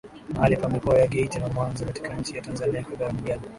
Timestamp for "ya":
0.99-1.07, 2.35-2.41, 3.05-3.11